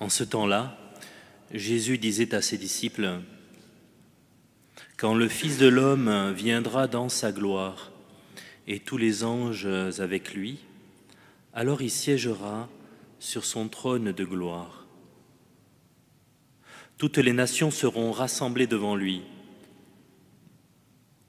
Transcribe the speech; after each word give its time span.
En 0.00 0.08
ce 0.08 0.24
temps-là, 0.24 0.78
Jésus 1.52 1.98
disait 1.98 2.34
à 2.34 2.42
ses 2.42 2.58
disciples, 2.58 3.20
Quand 4.96 5.14
le 5.14 5.28
Fils 5.28 5.58
de 5.58 5.68
l'homme 5.68 6.32
viendra 6.32 6.86
dans 6.86 7.08
sa 7.08 7.32
gloire, 7.32 7.92
et 8.66 8.80
tous 8.80 8.98
les 8.98 9.24
anges 9.24 9.66
avec 9.98 10.34
lui, 10.34 10.58
alors 11.54 11.80
il 11.80 11.90
siégera 11.90 12.68
sur 13.18 13.44
son 13.44 13.68
trône 13.68 14.12
de 14.12 14.24
gloire. 14.24 14.86
Toutes 16.98 17.18
les 17.18 17.32
nations 17.32 17.70
seront 17.70 18.12
rassemblées 18.12 18.66
devant 18.66 18.94
lui. 18.94 19.22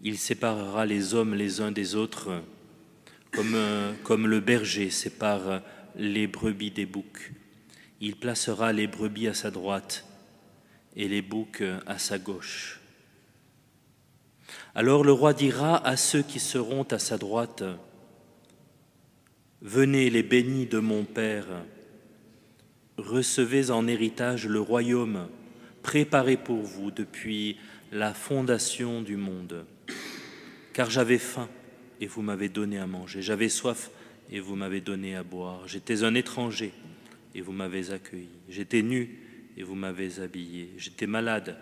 Il 0.02 0.18
séparera 0.18 0.86
les 0.86 1.14
hommes 1.14 1.34
les 1.34 1.62
uns 1.62 1.72
des 1.72 1.96
autres, 1.96 2.44
comme, 3.32 4.28
le 4.28 4.40
berger 4.40 4.90
sépare 4.90 5.62
les 5.96 6.28
brebis 6.28 6.72
des 6.72 6.86
boucs. 6.86 7.32
Il 8.02 8.16
placera 8.16 8.72
les 8.74 8.88
brebis 8.88 9.28
à 9.28 9.34
sa 9.34 9.52
droite 9.52 10.06
et 10.96 11.08
les 11.08 11.22
boucs 11.22 11.64
à 11.86 11.98
sa 11.98 12.18
gauche. 12.18 12.80
Alors 14.74 15.04
le 15.04 15.12
roi 15.12 15.34
dira 15.34 15.86
à 15.86 15.98
ceux 15.98 16.22
qui 16.22 16.40
seront 16.40 16.84
à 16.84 17.00
sa 17.00 17.18
droite, 17.18 17.64
Venez 19.62 20.10
les 20.10 20.24
bénis 20.24 20.68
de 20.68 20.80
mon 20.80 21.04
Père, 21.04 21.66
recevez 22.98 23.72
en 23.72 23.88
héritage 23.88 24.48
le 24.48 24.62
royaume 24.62 25.28
préparé 25.84 26.38
pour 26.38 26.62
vous 26.62 26.92
depuis 26.92 27.58
la 27.92 28.14
fondation 28.14 29.02
du 29.02 29.18
monde. 29.18 29.66
Car 30.72 30.90
j'avais 30.90 31.18
faim 31.18 31.50
et 32.00 32.08
vous 32.08 32.22
m'avez 32.22 32.48
donné 32.48 32.78
à 32.78 32.88
manger, 32.88 33.22
j'avais 33.22 33.50
soif 33.50 33.92
et 34.32 34.40
vous 34.40 34.56
m'avez 34.56 34.80
donné 34.80 35.18
à 35.18 35.24
boire, 35.24 35.68
j'étais 35.68 36.04
un 36.04 36.16
étranger 36.16 36.72
et 37.36 37.42
vous 37.42 37.52
m'avez 37.52 37.92
accueilli, 37.92 38.30
j'étais 38.48 38.82
nu 38.82 39.20
et 39.58 39.64
vous 39.64 39.76
m'avez 39.76 40.20
habillé, 40.20 40.72
j'étais 40.78 41.08
malade 41.08 41.58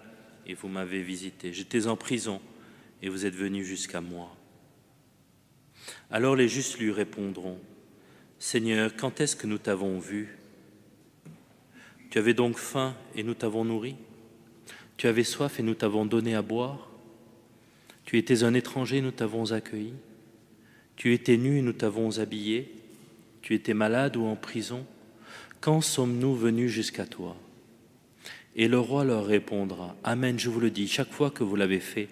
et 0.45 0.53
vous 0.53 0.67
m'avez 0.67 1.01
visité, 1.01 1.51
j'étais 1.53 1.87
en 1.87 1.97
prison 1.97 2.41
et 3.01 3.09
vous 3.09 3.25
êtes 3.25 3.35
venu 3.35 3.63
jusqu'à 3.63 4.01
moi. 4.01 4.35
Alors 6.09 6.35
les 6.35 6.47
justes 6.47 6.79
lui 6.79 6.91
répondront, 6.91 7.59
Seigneur, 8.39 8.95
quand 8.95 9.19
est-ce 9.19 9.35
que 9.35 9.47
nous 9.47 9.57
t'avons 9.57 9.99
vu 9.99 10.37
Tu 12.09 12.17
avais 12.17 12.33
donc 12.33 12.57
faim 12.57 12.95
et 13.15 13.23
nous 13.23 13.33
t'avons 13.33 13.65
nourri 13.65 13.95
Tu 14.95 15.07
avais 15.07 15.23
soif 15.23 15.59
et 15.59 15.63
nous 15.63 15.73
t'avons 15.73 16.05
donné 16.05 16.35
à 16.35 16.41
boire 16.41 16.89
Tu 18.05 18.17
étais 18.17 18.43
un 18.43 18.53
étranger 18.53 18.97
et 18.97 19.01
nous 19.01 19.11
t'avons 19.11 19.51
accueilli 19.51 19.93
Tu 20.95 21.13
étais 21.13 21.37
nu 21.37 21.57
et 21.57 21.61
nous 21.61 21.73
t'avons 21.73 22.19
habillé 22.19 22.71
Tu 23.41 23.55
étais 23.55 23.73
malade 23.73 24.15
ou 24.17 24.25
en 24.25 24.35
prison? 24.35 24.85
Quand 25.61 25.81
sommes-nous 25.81 26.35
venus 26.35 26.71
jusqu'à 26.71 27.05
toi? 27.05 27.35
Et 28.55 28.67
le 28.67 28.79
roi 28.79 29.03
leur 29.03 29.25
répondra, 29.25 29.95
Amen, 30.03 30.39
je 30.39 30.49
vous 30.49 30.59
le 30.59 30.71
dis, 30.71 30.87
chaque 30.87 31.11
fois 31.11 31.29
que 31.31 31.43
vous 31.43 31.55
l'avez 31.55 31.79
fait 31.79 32.09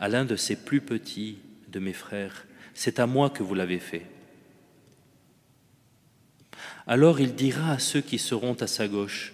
à 0.00 0.08
l'un 0.08 0.24
de 0.24 0.36
ces 0.36 0.56
plus 0.56 0.80
petits 0.80 1.38
de 1.68 1.78
mes 1.78 1.92
frères, 1.92 2.46
c'est 2.72 2.98
à 2.98 3.06
moi 3.06 3.30
que 3.30 3.42
vous 3.42 3.54
l'avez 3.54 3.78
fait. 3.78 4.06
Alors 6.86 7.20
il 7.20 7.34
dira 7.34 7.72
à 7.72 7.78
ceux 7.78 8.00
qui 8.00 8.18
seront 8.18 8.54
à 8.54 8.66
sa 8.66 8.88
gauche, 8.88 9.32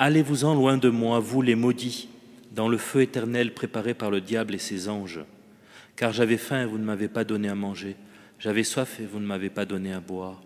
Allez-vous-en 0.00 0.54
loin 0.54 0.76
de 0.76 0.90
moi, 0.90 1.18
vous 1.18 1.42
les 1.42 1.56
maudits, 1.56 2.08
dans 2.52 2.68
le 2.68 2.78
feu 2.78 3.02
éternel 3.02 3.52
préparé 3.52 3.94
par 3.94 4.12
le 4.12 4.20
diable 4.20 4.54
et 4.54 4.58
ses 4.58 4.88
anges, 4.88 5.20
car 5.96 6.12
j'avais 6.12 6.36
faim 6.36 6.62
et 6.62 6.66
vous 6.66 6.78
ne 6.78 6.84
m'avez 6.84 7.08
pas 7.08 7.24
donné 7.24 7.48
à 7.48 7.56
manger, 7.56 7.96
j'avais 8.38 8.62
soif 8.62 9.00
et 9.00 9.06
vous 9.06 9.18
ne 9.18 9.26
m'avez 9.26 9.50
pas 9.50 9.64
donné 9.64 9.92
à 9.92 9.98
boire, 9.98 10.40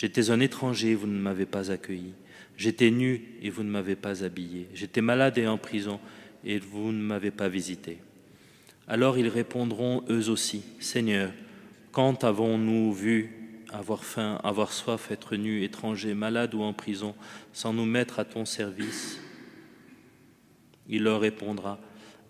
j'étais 0.00 0.30
un 0.30 0.40
étranger 0.40 0.94
vous 0.94 1.06
ne 1.06 1.20
m'avez 1.20 1.44
pas 1.44 1.70
accueilli, 1.70 2.14
j'étais 2.56 2.90
nu 2.90 3.36
et 3.42 3.50
vous 3.50 3.62
ne 3.62 3.68
m'avez 3.68 3.96
pas 3.96 4.24
habillé, 4.24 4.66
j'étais 4.72 5.02
malade 5.02 5.36
et 5.36 5.46
en 5.46 5.58
prison 5.58 6.00
et 6.42 6.58
vous 6.58 6.90
ne 6.90 7.02
m'avez 7.02 7.30
pas 7.30 7.50
visité. 7.50 7.98
Alors 8.88 9.18
ils 9.18 9.28
répondront 9.28 10.02
eux 10.08 10.30
aussi, 10.30 10.62
Seigneur, 10.78 11.30
quand 11.92 12.24
avons-nous 12.24 12.94
vu 12.94 13.30
avoir 13.74 14.02
faim, 14.02 14.40
avoir 14.42 14.72
soif, 14.72 15.10
être 15.10 15.36
nu, 15.36 15.64
étranger, 15.64 16.14
malade 16.14 16.54
ou 16.54 16.62
en 16.62 16.72
prison, 16.72 17.14
sans 17.52 17.74
nous 17.74 17.84
mettre 17.84 18.20
à 18.20 18.24
ton 18.24 18.46
service? 18.46 19.20
Il 20.88 21.02
leur 21.02 21.20
répondra, 21.20 21.78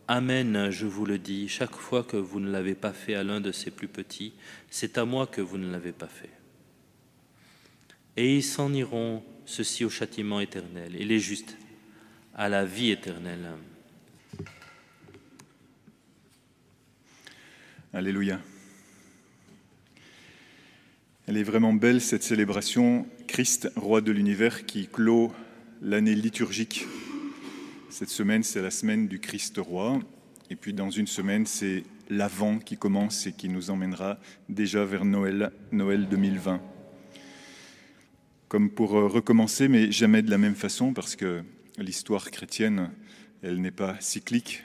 Amen, 0.09 0.71
je 0.71 0.87
vous 0.87 1.07
le 1.07 1.19
dis, 1.19 1.47
chaque 1.47 1.77
fois 1.77 2.03
que 2.03 2.17
vous 2.17 2.41
ne 2.41 2.51
l'avez 2.51 2.75
pas 2.75 2.93
fait 2.93 3.15
à 3.15 3.23
l'un 3.23 3.41
de 3.41 3.53
ces 3.53 3.71
plus 3.71 3.87
petits, 3.87 4.33
c'est 4.71 4.99
à 4.99 5.05
moi 5.05 5.29
que 5.29 5.41
vous 5.41 5.57
ne 5.57 5.71
l'avez 5.71 5.93
pas 5.93 6.09
fait. 6.09 6.40
Et 8.17 8.37
ils 8.37 8.43
s'en 8.43 8.73
iront, 8.73 9.23
ceux-ci 9.45 9.85
au 9.85 9.91
châtiment 9.91 10.41
éternel, 10.41 10.97
et 10.97 11.05
les 11.05 11.21
justes 11.21 11.57
à 12.35 12.49
la 12.49 12.65
vie 12.65 12.91
éternelle. 12.91 13.51
Alléluia. 17.93 18.41
Elle 21.27 21.37
est 21.37 21.43
vraiment 21.43 21.73
belle, 21.73 22.01
cette 22.01 22.23
célébration, 22.23 23.07
Christ, 23.27 23.71
roi 23.77 24.01
de 24.01 24.13
l'univers, 24.13 24.67
qui 24.67 24.87
clôt 24.87 25.33
l'année 25.83 26.15
liturgique. 26.15 26.87
Cette 27.89 28.09
semaine, 28.09 28.43
c'est 28.43 28.63
la 28.63 28.71
semaine 28.71 29.09
du 29.09 29.19
Christ 29.21 29.59
roi. 29.59 30.01
Et 30.51 30.57
puis 30.57 30.73
dans 30.73 30.91
une 30.91 31.07
semaine, 31.07 31.47
c'est 31.47 31.85
l'Avent 32.09 32.59
qui 32.59 32.77
commence 32.77 33.27
et 33.27 33.33
qui 33.33 33.49
nous 33.49 33.71
emmènera 33.71 34.19
déjà 34.49 34.85
vers 34.85 35.05
Noël, 35.05 35.53
Noël 35.73 36.09
2020. 36.09 36.61
Comme 38.51 38.69
pour 38.69 38.91
recommencer, 38.91 39.69
mais 39.69 39.91
jamais 39.91 40.21
de 40.21 40.31
la 40.31 40.37
même 40.37 40.55
façon, 40.55 40.93
parce 40.93 41.17
que 41.17 41.43
l'histoire 41.79 42.31
chrétienne, 42.31 42.91
elle 43.43 43.63
n'est 43.63 43.71
pas 43.71 43.99
cyclique, 44.01 44.63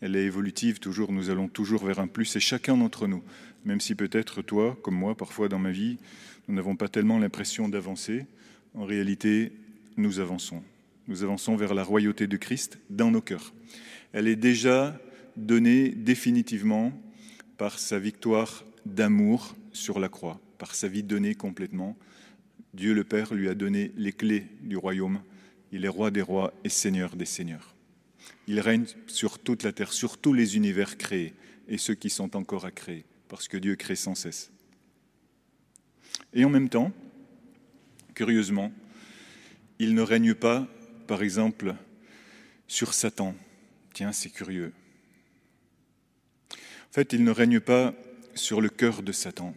elle 0.00 0.14
est 0.14 0.24
évolutive, 0.24 0.78
toujours, 0.78 1.10
nous 1.10 1.30
allons 1.30 1.48
toujours 1.48 1.84
vers 1.84 1.98
un 1.98 2.06
plus, 2.06 2.36
et 2.36 2.40
chacun 2.40 2.76
d'entre 2.76 3.08
nous 3.08 3.24
même 3.64 3.80
si 3.80 3.94
peut-être 3.94 4.42
toi, 4.42 4.78
comme 4.82 4.94
moi, 4.94 5.16
parfois 5.16 5.48
dans 5.48 5.58
ma 5.58 5.70
vie, 5.70 5.98
nous 6.48 6.54
n'avons 6.54 6.76
pas 6.76 6.88
tellement 6.88 7.18
l'impression 7.18 7.68
d'avancer, 7.68 8.26
en 8.74 8.84
réalité, 8.84 9.52
nous 9.96 10.20
avançons. 10.20 10.62
Nous 11.08 11.22
avançons 11.22 11.56
vers 11.56 11.74
la 11.74 11.82
royauté 11.82 12.26
de 12.26 12.36
Christ 12.36 12.78
dans 12.90 13.10
nos 13.10 13.20
cœurs. 13.20 13.52
Elle 14.12 14.28
est 14.28 14.36
déjà 14.36 14.98
donnée 15.36 15.90
définitivement 15.90 16.92
par 17.56 17.78
sa 17.78 17.98
victoire 17.98 18.64
d'amour 18.86 19.56
sur 19.72 19.98
la 19.98 20.08
croix, 20.08 20.40
par 20.58 20.74
sa 20.74 20.88
vie 20.88 21.02
donnée 21.02 21.34
complètement. 21.34 21.96
Dieu 22.74 22.92
le 22.92 23.04
Père 23.04 23.32
lui 23.34 23.48
a 23.48 23.54
donné 23.54 23.92
les 23.96 24.12
clés 24.12 24.48
du 24.60 24.76
royaume. 24.76 25.22
Il 25.70 25.84
est 25.84 25.88
roi 25.88 26.10
des 26.10 26.22
rois 26.22 26.52
et 26.64 26.68
seigneur 26.68 27.14
des 27.14 27.24
seigneurs. 27.24 27.74
Il 28.48 28.58
règne 28.60 28.86
sur 29.06 29.38
toute 29.38 29.62
la 29.62 29.72
terre, 29.72 29.92
sur 29.92 30.18
tous 30.18 30.32
les 30.32 30.56
univers 30.56 30.98
créés 30.98 31.34
et 31.68 31.78
ceux 31.78 31.94
qui 31.94 32.10
sont 32.10 32.36
encore 32.36 32.64
à 32.64 32.72
créer 32.72 33.04
parce 33.28 33.48
que 33.48 33.56
Dieu 33.56 33.76
crée 33.76 33.96
sans 33.96 34.14
cesse. 34.14 34.50
Et 36.32 36.44
en 36.44 36.50
même 36.50 36.68
temps, 36.68 36.92
curieusement, 38.14 38.72
il 39.78 39.94
ne 39.94 40.02
règne 40.02 40.34
pas, 40.34 40.66
par 41.06 41.22
exemple, 41.22 41.74
sur 42.66 42.92
Satan. 42.92 43.36
Tiens, 43.92 44.12
c'est 44.12 44.30
curieux. 44.30 44.72
En 46.52 46.92
fait, 46.92 47.12
il 47.12 47.24
ne 47.24 47.30
règne 47.30 47.60
pas 47.60 47.94
sur 48.34 48.60
le 48.60 48.68
cœur 48.68 49.02
de 49.02 49.12
Satan. 49.12 49.54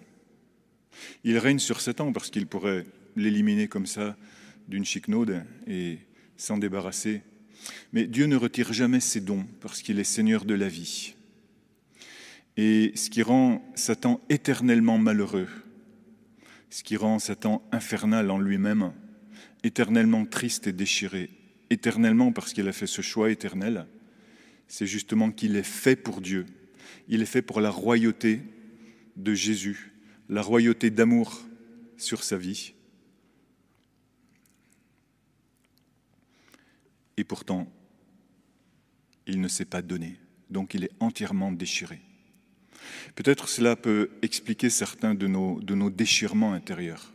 Il 1.24 1.38
règne 1.38 1.60
sur 1.60 1.82
Satan 1.82 2.14
parce 2.14 2.30
qu'il 2.30 2.48
pourrait 2.48 2.86
l'éliminer 3.18 3.68
comme 3.68 3.86
ça 3.86 4.16
d'une 4.68 4.86
chicnaude 4.86 5.44
et 5.68 6.00
s'en 6.36 6.58
débarrasser. 6.58 7.22
Mais 7.94 8.06
Dieu 8.06 8.26
ne 8.26 8.36
retire 8.36 8.74
jamais 8.74 9.00
ses 9.00 9.22
dons 9.22 9.46
parce 9.62 9.82
qu'il 9.82 10.00
est 10.00 10.04
Seigneur 10.04 10.46
de 10.46 10.54
la 10.54 10.68
vie 10.68 11.16
et 12.58 12.92
ce 12.96 13.10
qui 13.10 13.22
rend 13.22 13.64
Satan 13.76 14.20
éternellement 14.30 14.98
malheureux, 14.98 15.48
ce 16.72 16.84
qui 16.84 16.98
rend 16.98 17.20
Satan 17.20 17.62
infernal 17.72 18.32
en 18.32 18.40
lui-même, 18.40 18.92
éternellement 19.64 20.26
triste 20.26 20.66
et 20.66 20.74
déchiré, 20.74 21.30
éternellement 21.70 22.31
parce 22.31 22.54
qu'il 22.54 22.68
a 22.68 22.74
fait 22.74 22.88
ce 22.88 23.04
choix 23.04 23.30
éternel, 23.30 23.86
c'est 24.68 24.88
justement 24.88 25.31
qu'il 25.31 25.56
est 25.56 25.63
fait 25.63 25.96
pour 25.96 26.20
Dieu. 26.20 26.46
Il 27.08 27.22
est 27.22 27.28
fait 27.28 27.42
pour 27.42 27.62
la 27.62 27.70
royauté 27.70 28.42
de 29.16 29.34
Jésus, 29.34 29.94
la 30.28 30.42
royauté 30.42 30.90
d'amour 30.90 31.42
sur 31.96 32.24
sa 32.24 32.38
vie. 32.38 32.74
Et 37.18 37.24
pourtant, 37.24 37.68
il 39.25 39.42
ne 39.42 39.48
s'est 39.48 39.66
pas 39.66 39.81
donné, 39.81 40.18
donc 40.50 40.74
il 40.74 40.84
est 40.84 40.92
entièrement 41.00 41.52
déchiré. 41.52 42.00
Peut-être 43.16 43.50
cela 43.50 43.75
peut 43.75 44.12
expliquer 44.22 44.69
certains 44.69 45.16
de 45.16 45.28
nos, 45.28 45.90
déchirements 45.90 46.54
intérieurs. 46.54 47.14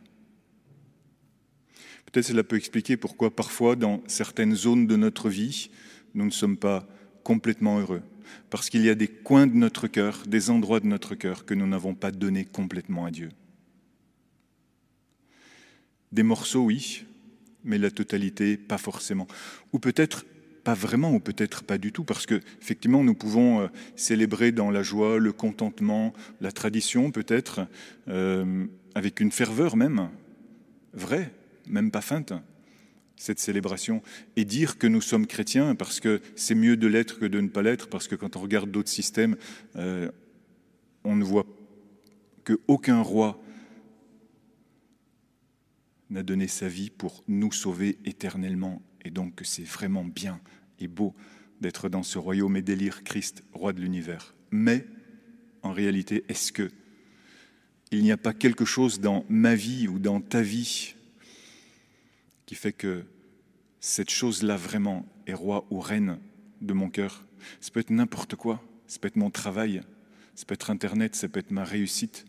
Peut-être 2.06 2.26
cela 2.26 2.44
peut 2.44 2.56
expliquer 2.56 2.96
pourquoi 2.96 3.34
parfois 3.34 3.76
dans 3.76 4.02
certaines 4.06 4.54
zones 4.54 4.87
de 4.87 4.96
notre 4.96 5.31
vie, 5.31 5.70
nous 6.14 6.26
ne 6.26 6.31
sommes 6.31 6.58
pas 6.58 6.87
complètement 7.22 7.78
heureux. 7.78 8.02
Parce 8.50 8.69
qu'il 8.69 8.82
y 8.82 8.90
a 8.90 8.94
des 8.94 9.08
coins 9.08 9.46
de 9.46 9.55
notre 9.55 9.87
cœur, 9.87 10.25
des 10.26 10.50
endroits 10.50 10.81
de 10.81 10.87
notre 10.87 11.14
cœur 11.14 11.46
que 11.46 11.55
nous 11.55 11.66
n'avons 11.66 11.94
pas 11.94 12.10
donnés 12.10 12.44
complètement 12.44 13.06
à 13.06 13.10
Dieu. 13.10 13.31
Des 16.10 16.22
morceaux, 16.22 16.64
oui, 16.64 17.05
mais 17.64 17.78
la 17.78 17.90
totalité, 17.90 18.56
pas 18.56 18.78
forcément. 18.78 19.26
Ou 19.72 19.78
peut-être 19.78 20.24
pas 20.64 20.74
vraiment, 20.74 21.12
ou 21.12 21.20
peut-être 21.20 21.64
pas 21.64 21.78
du 21.78 21.92
tout, 21.92 22.04
parce 22.04 22.26
que 22.26 22.40
effectivement, 22.60 23.02
nous 23.02 23.14
pouvons 23.14 23.62
euh, 23.62 23.66
célébrer 23.96 24.52
dans 24.52 24.70
la 24.70 24.82
joie, 24.82 25.18
le 25.18 25.32
contentement, 25.32 26.12
la 26.40 26.52
tradition, 26.52 27.10
peut-être, 27.10 27.66
euh, 28.08 28.66
avec 28.94 29.20
une 29.20 29.32
ferveur 29.32 29.76
même, 29.76 30.08
vraie, 30.92 31.32
même 31.66 31.90
pas 31.90 32.00
feinte, 32.00 32.32
cette 33.16 33.38
célébration, 33.38 34.02
et 34.36 34.44
dire 34.44 34.78
que 34.78 34.86
nous 34.86 35.00
sommes 35.00 35.26
chrétiens, 35.26 35.74
parce 35.74 36.00
que 36.00 36.20
c'est 36.36 36.54
mieux 36.54 36.76
de 36.76 36.86
l'être 36.86 37.18
que 37.18 37.26
de 37.26 37.40
ne 37.40 37.48
pas 37.48 37.62
l'être, 37.62 37.88
parce 37.88 38.08
que 38.08 38.14
quand 38.14 38.36
on 38.36 38.40
regarde 38.40 38.70
d'autres 38.70 38.88
systèmes, 38.88 39.36
euh, 39.76 40.10
on 41.04 41.16
ne 41.16 41.24
voit 41.24 41.46
qu'aucun 42.44 43.00
roi 43.00 43.40
n'a 46.12 46.22
donné 46.22 46.46
sa 46.46 46.68
vie 46.68 46.90
pour 46.90 47.24
nous 47.26 47.52
sauver 47.52 47.98
éternellement 48.04 48.82
et 49.04 49.10
donc 49.10 49.40
c'est 49.44 49.64
vraiment 49.64 50.04
bien 50.04 50.40
et 50.78 50.88
beau 50.88 51.14
d'être 51.60 51.88
dans 51.88 52.02
ce 52.02 52.18
royaume 52.18 52.56
et 52.56 52.62
d'élire 52.62 53.04
Christ, 53.04 53.44
roi 53.52 53.72
de 53.72 53.80
l'univers. 53.80 54.34
Mais, 54.50 54.86
en 55.62 55.72
réalité, 55.72 56.24
est-ce 56.28 56.52
que 56.52 56.70
il 57.92 58.02
n'y 58.02 58.12
a 58.12 58.16
pas 58.16 58.32
quelque 58.32 58.64
chose 58.64 59.00
dans 59.00 59.24
ma 59.28 59.54
vie 59.54 59.86
ou 59.86 59.98
dans 59.98 60.20
ta 60.20 60.40
vie 60.40 60.94
qui 62.46 62.54
fait 62.54 62.72
que 62.72 63.04
cette 63.80 64.10
chose-là 64.10 64.56
vraiment 64.56 65.06
est 65.26 65.34
roi 65.34 65.66
ou 65.70 65.78
reine 65.78 66.18
de 66.62 66.72
mon 66.72 66.88
cœur? 66.88 67.24
Ça 67.60 67.70
peut 67.70 67.80
être 67.80 67.90
n'importe 67.90 68.34
quoi, 68.34 68.62
ça 68.86 68.98
peut 68.98 69.08
être 69.08 69.16
mon 69.16 69.30
travail, 69.30 69.82
ça 70.34 70.44
peut 70.46 70.54
être 70.54 70.70
Internet, 70.70 71.14
ça 71.14 71.28
peut 71.28 71.40
être 71.40 71.50
ma 71.50 71.64
réussite. 71.64 72.24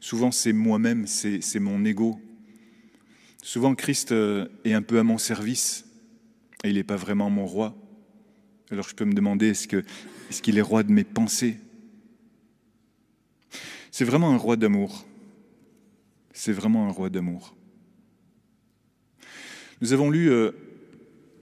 Souvent, 0.00 0.30
c'est 0.30 0.52
moi-même, 0.52 1.06
c'est 1.06 1.60
mon 1.60 1.84
ego. 1.84 2.20
Souvent, 3.44 3.74
Christ 3.74 4.12
euh, 4.12 4.46
est 4.64 4.72
un 4.72 4.82
peu 4.82 5.00
à 5.00 5.02
mon 5.02 5.18
service 5.18 5.84
et 6.62 6.70
il 6.70 6.76
n'est 6.76 6.84
pas 6.84 6.96
vraiment 6.96 7.28
mon 7.28 7.44
roi. 7.44 7.76
Alors 8.70 8.88
je 8.88 8.94
peux 8.94 9.04
me 9.04 9.14
demander, 9.14 9.48
est-ce 9.48 9.66
qu'il 10.40 10.58
est, 10.58 10.62
roi 10.62 10.84
de 10.84 10.92
mes 10.92 11.02
pensées? 11.02 11.58
C'est 13.90 14.04
vraiment 14.04 14.30
un 14.30 14.36
roi 14.36 14.56
d'amour. 14.56 15.04
C'est 16.32 16.52
vraiment 16.52 16.86
un 16.86 16.92
roi 16.92 17.10
d'amour. 17.10 17.56
Nous 19.80 19.92
avons 19.92 20.08
lu 20.08 20.30
euh, 20.30 20.52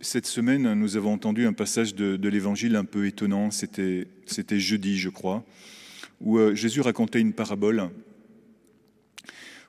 cette 0.01 0.27
semaine, 0.27 0.73
nous 0.73 0.97
avons 0.97 1.13
entendu 1.13 1.47
un 1.47 1.53
passage 1.53 1.95
de, 1.95 2.29
l'évangile 2.29 2.77
un 2.77 2.87
peu 2.87 3.07
étonnant, 3.07 3.51
c'était 3.51 4.07
jeudi 4.59 4.99
je 4.99 5.11
crois, 5.11 5.45
où 6.23 6.39
euh, 6.39 6.55
Jésus 6.55 6.81
racontait 6.81 7.21
une 7.21 7.35
parabole, 7.35 7.91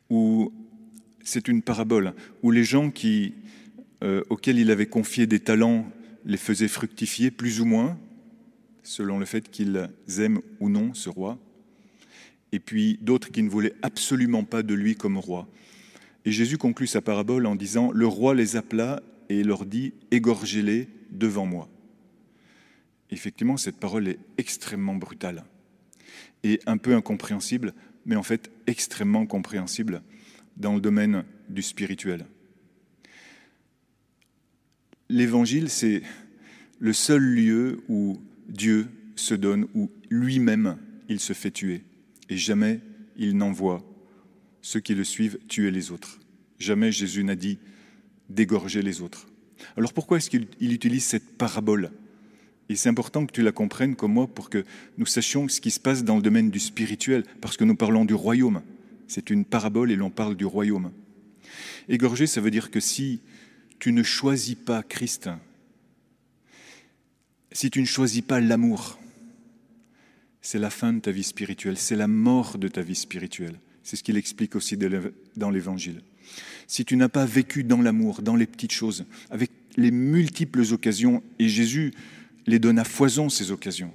où 0.09 0.53
c'est 1.23 1.47
une 1.47 1.61
parabole, 1.61 2.13
où 2.43 2.51
les 2.51 2.63
gens 2.63 2.91
euh, 4.03 4.23
auxquels 4.29 4.59
il 4.59 4.71
avait 4.71 4.85
confié 4.85 5.27
des 5.27 5.39
talents 5.39 5.91
les 6.25 6.37
faisaient 6.37 6.67
fructifier 6.67 7.31
plus 7.31 7.61
ou 7.61 7.65
moins, 7.65 7.97
selon 8.83 9.19
le 9.19 9.25
fait 9.25 9.49
qu'ils 9.49 9.89
aiment 10.19 10.41
ou 10.59 10.69
non 10.69 10.93
ce 10.93 11.09
roi, 11.09 11.39
et 12.51 12.59
puis 12.59 12.99
d'autres 13.01 13.31
qui 13.31 13.43
ne 13.43 13.49
voulaient 13.49 13.75
absolument 13.81 14.43
pas 14.43 14.63
de 14.63 14.73
lui 14.73 14.95
comme 14.95 15.17
roi. 15.17 15.47
Et 16.25 16.31
Jésus 16.31 16.57
conclut 16.57 16.87
sa 16.87 17.01
parabole 17.01 17.45
en 17.45 17.55
disant, 17.55 17.91
Le 17.91 18.05
roi 18.05 18.35
les 18.35 18.55
appela 18.55 19.01
et 19.29 19.43
leur 19.43 19.65
dit, 19.65 19.93
Égorgez-les 20.11 20.87
devant 21.11 21.45
moi. 21.45 21.69
Effectivement, 23.09 23.57
cette 23.57 23.77
parole 23.77 24.07
est 24.07 24.19
extrêmement 24.37 24.95
brutale 24.95 25.43
et 26.43 26.59
un 26.65 26.77
peu 26.77 26.95
incompréhensible, 26.95 27.73
mais 28.05 28.15
en 28.15 28.23
fait 28.23 28.51
extrêmement 28.67 29.25
compréhensible 29.25 30.01
dans 30.57 30.75
le 30.75 30.81
domaine 30.81 31.23
du 31.49 31.61
spirituel. 31.61 32.25
L'évangile, 35.09 35.69
c'est 35.69 36.01
le 36.79 36.93
seul 36.93 37.21
lieu 37.21 37.81
où 37.89 38.21
Dieu 38.47 38.87
se 39.15 39.33
donne, 39.33 39.67
où 39.73 39.91
lui-même 40.09 40.77
il 41.09 41.19
se 41.19 41.33
fait 41.33 41.51
tuer. 41.51 41.83
Et 42.29 42.37
jamais 42.37 42.79
il 43.17 43.35
n'envoie 43.35 43.83
ceux 44.61 44.79
qui 44.79 44.95
le 44.95 45.03
suivent 45.03 45.39
tuer 45.47 45.71
les 45.71 45.91
autres. 45.91 46.19
Jamais 46.59 46.91
Jésus 46.91 47.23
n'a 47.23 47.35
dit 47.35 47.59
d'égorger 48.29 48.81
les 48.81 49.01
autres. 49.01 49.27
Alors 49.75 49.93
pourquoi 49.93 50.17
est-ce 50.17 50.29
qu'il 50.29 50.47
utilise 50.61 51.03
cette 51.03 51.37
parabole? 51.37 51.91
Et 52.69 52.75
c'est 52.75 52.89
important 52.89 53.25
que 53.25 53.33
tu 53.33 53.41
la 53.41 53.51
comprennes 53.51 53.95
comme 53.95 54.13
moi 54.13 54.27
pour 54.27 54.49
que 54.49 54.63
nous 54.97 55.05
sachions 55.05 55.47
ce 55.49 55.59
qui 55.59 55.71
se 55.71 55.79
passe 55.79 56.05
dans 56.05 56.15
le 56.15 56.21
domaine 56.21 56.49
du 56.49 56.59
spirituel, 56.59 57.25
parce 57.41 57.57
que 57.57 57.65
nous 57.65 57.75
parlons 57.75 58.05
du 58.05 58.13
royaume. 58.13 58.61
C'est 59.07 59.29
une 59.29 59.45
parabole 59.45 59.91
et 59.91 59.95
l'on 59.95 60.09
parle 60.09 60.35
du 60.35 60.45
royaume. 60.45 60.91
Égorger, 61.89 62.27
ça 62.27 62.41
veut 62.41 62.51
dire 62.51 62.71
que 62.71 62.79
si 62.79 63.21
tu 63.79 63.91
ne 63.91 64.03
choisis 64.03 64.55
pas 64.55 64.83
Christ, 64.83 65.29
si 67.51 67.69
tu 67.69 67.81
ne 67.81 67.85
choisis 67.85 68.21
pas 68.21 68.39
l'amour, 68.39 68.99
c'est 70.41 70.59
la 70.59 70.69
fin 70.69 70.93
de 70.93 70.99
ta 70.99 71.11
vie 71.11 71.23
spirituelle, 71.23 71.77
c'est 71.77 71.95
la 71.95 72.07
mort 72.07 72.57
de 72.57 72.67
ta 72.67 72.81
vie 72.81 72.95
spirituelle. 72.95 73.59
C'est 73.83 73.95
ce 73.95 74.03
qu'il 74.03 74.17
explique 74.17 74.55
aussi 74.55 74.77
dans 75.35 75.49
l'Évangile. 75.49 76.01
Si 76.67 76.85
tu 76.85 76.95
n'as 76.95 77.09
pas 77.09 77.25
vécu 77.25 77.63
dans 77.63 77.81
l'amour, 77.81 78.21
dans 78.21 78.35
les 78.35 78.45
petites 78.47 78.71
choses, 78.71 79.05
avec 79.29 79.51
les 79.75 79.91
multiples 79.91 80.61
occasions, 80.71 81.23
et 81.39 81.49
Jésus 81.49 81.93
les 82.47 82.59
donne 82.59 82.79
à 82.79 82.83
foison 82.83 83.29
ces 83.29 83.51
occasions, 83.51 83.93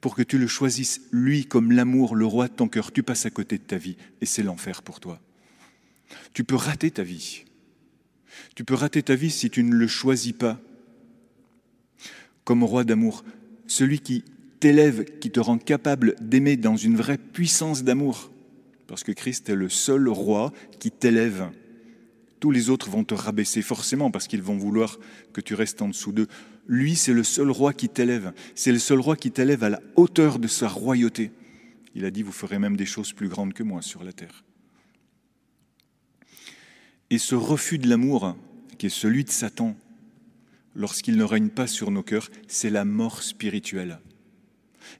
pour 0.00 0.14
que 0.14 0.22
tu 0.22 0.38
le 0.38 0.46
choisisses, 0.46 1.00
lui, 1.10 1.46
comme 1.46 1.72
l'amour, 1.72 2.14
le 2.14 2.26
roi 2.26 2.48
de 2.48 2.52
ton 2.52 2.68
cœur, 2.68 2.92
tu 2.92 3.02
passes 3.02 3.26
à 3.26 3.30
côté 3.30 3.58
de 3.58 3.62
ta 3.62 3.78
vie, 3.78 3.96
et 4.20 4.26
c'est 4.26 4.42
l'enfer 4.42 4.82
pour 4.82 5.00
toi. 5.00 5.20
Tu 6.32 6.44
peux 6.44 6.54
rater 6.54 6.90
ta 6.90 7.02
vie. 7.02 7.44
Tu 8.54 8.64
peux 8.64 8.74
rater 8.74 9.02
ta 9.02 9.14
vie 9.14 9.30
si 9.30 9.50
tu 9.50 9.62
ne 9.62 9.74
le 9.74 9.86
choisis 9.86 10.32
pas 10.32 10.60
comme 12.44 12.62
roi 12.62 12.84
d'amour, 12.84 13.24
celui 13.66 13.98
qui 13.98 14.24
t'élève, 14.60 15.04
qui 15.18 15.32
te 15.32 15.40
rend 15.40 15.58
capable 15.58 16.14
d'aimer 16.20 16.56
dans 16.56 16.76
une 16.76 16.96
vraie 16.96 17.18
puissance 17.18 17.82
d'amour. 17.82 18.30
Parce 18.86 19.02
que 19.02 19.10
Christ 19.10 19.48
est 19.48 19.56
le 19.56 19.68
seul 19.68 20.08
roi 20.08 20.52
qui 20.78 20.92
t'élève. 20.92 21.50
Tous 22.38 22.52
les 22.52 22.70
autres 22.70 22.88
vont 22.88 23.02
te 23.02 23.14
rabaisser 23.14 23.62
forcément 23.62 24.12
parce 24.12 24.28
qu'ils 24.28 24.42
vont 24.42 24.56
vouloir 24.56 24.98
que 25.32 25.40
tu 25.40 25.54
restes 25.54 25.82
en 25.82 25.88
dessous 25.88 26.12
d'eux. 26.12 26.28
Lui, 26.68 26.96
c'est 26.96 27.12
le 27.12 27.22
seul 27.22 27.50
roi 27.50 27.72
qui 27.72 27.88
t'élève. 27.88 28.32
C'est 28.54 28.72
le 28.72 28.78
seul 28.78 29.00
roi 29.00 29.16
qui 29.16 29.30
t'élève 29.30 29.62
à 29.62 29.70
la 29.70 29.80
hauteur 29.94 30.38
de 30.38 30.48
sa 30.48 30.68
royauté. 30.68 31.30
Il 31.94 32.04
a 32.04 32.10
dit, 32.10 32.22
vous 32.22 32.32
ferez 32.32 32.58
même 32.58 32.76
des 32.76 32.86
choses 32.86 33.12
plus 33.12 33.28
grandes 33.28 33.54
que 33.54 33.62
moi 33.62 33.82
sur 33.82 34.04
la 34.04 34.12
terre. 34.12 34.44
Et 37.10 37.18
ce 37.18 37.34
refus 37.34 37.78
de 37.78 37.88
l'amour, 37.88 38.36
qui 38.78 38.86
est 38.86 38.90
celui 38.90 39.24
de 39.24 39.30
Satan, 39.30 39.76
lorsqu'il 40.74 41.16
ne 41.16 41.24
règne 41.24 41.48
pas 41.48 41.66
sur 41.66 41.90
nos 41.90 42.02
cœurs, 42.02 42.30
c'est 42.48 42.70
la 42.70 42.84
mort 42.84 43.22
spirituelle. 43.22 44.00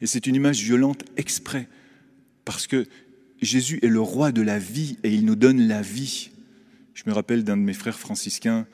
Et 0.00 0.07
c'est 0.07 0.26
une 0.26 0.37
image 0.37 0.62
violente 0.62 1.05
exprès, 1.17 1.69
parce 2.45 2.67
que 2.67 2.87
Jésus 3.43 3.79
est 3.83 3.88
le 3.88 4.00
roi 4.00 4.33
de 4.33 4.43
la 4.43 4.59
vie 4.59 4.99
et 5.02 5.12
il 5.12 5.25
nous 5.25 5.37
donne 5.37 5.67
la 5.67 5.83
vie. 5.83 6.31
Je 6.95 7.02
me 7.07 7.12
rappelle 7.12 7.45
d'un 7.45 7.57
de 7.57 7.62
mes 7.62 7.75
frères 7.75 7.99
franciscains 7.99 8.67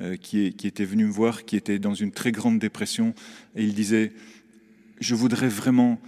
euh, 0.00 0.16
qui, 0.16 0.52
qui 0.54 0.66
était 0.66 0.84
venu 0.84 1.04
me 1.06 1.10
voir, 1.10 1.44
qui 1.44 1.56
était 1.56 1.78
dans 1.78 1.94
une 1.94 2.12
très 2.12 2.32
grande 2.32 2.58
dépression, 2.58 3.14
et 3.56 3.64
il 3.64 3.74
disait, 3.74 4.12
je 5.00 5.14
voudrais 5.14 5.48
vraiment 5.48 6.00